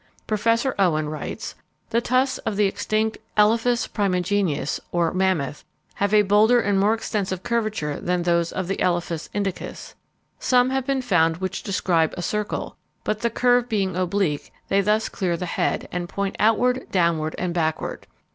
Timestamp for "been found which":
10.87-11.61